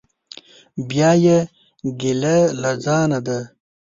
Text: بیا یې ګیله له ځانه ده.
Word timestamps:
بیا 0.89 1.11
یې 1.23 1.37
ګیله 1.99 2.35
له 2.61 2.71
ځانه 2.83 3.19
ده. 3.25 3.39